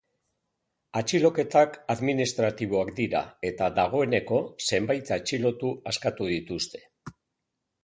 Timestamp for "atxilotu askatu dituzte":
5.19-6.85